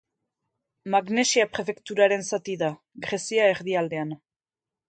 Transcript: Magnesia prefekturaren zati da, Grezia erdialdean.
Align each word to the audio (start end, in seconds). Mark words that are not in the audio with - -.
Magnesia 0.95 1.45
prefekturaren 1.57 2.25
zati 2.31 2.57
da, 2.65 2.73
Grezia 3.07 3.55
erdialdean. 3.55 4.21